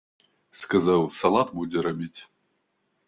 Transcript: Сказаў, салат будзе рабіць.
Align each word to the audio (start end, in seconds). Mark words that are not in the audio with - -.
Сказаў, 0.61 1.05
салат 1.19 1.53
будзе 1.59 1.85
рабіць. 1.89 2.19